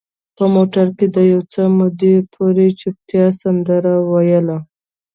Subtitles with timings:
[0.37, 4.57] په موټر کې د یو څه مودې پورې چوپتیا سندره ویله.